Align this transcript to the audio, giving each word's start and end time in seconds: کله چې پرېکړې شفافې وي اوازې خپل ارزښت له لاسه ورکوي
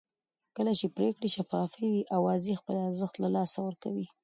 کله 0.55 0.71
چې 0.79 0.87
پرېکړې 0.95 1.29
شفافې 1.35 1.83
وي 1.91 2.01
اوازې 2.17 2.53
خپل 2.59 2.75
ارزښت 2.87 3.15
له 3.23 3.29
لاسه 3.35 3.57
ورکوي 3.63 4.05